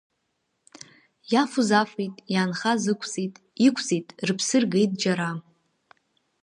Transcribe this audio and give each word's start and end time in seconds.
Иафоз 1.31 1.69
афеит, 1.81 2.15
иаанхаз 2.33 2.83
ықәҵит, 2.91 3.35
иқәҵит, 3.67 4.07
рыԥсы 4.27 4.57
ргеит 4.63 4.91
џьара. 5.01 5.29